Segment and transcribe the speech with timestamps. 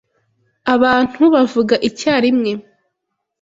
[0.73, 2.51] Abantu bavuga icyarimwe.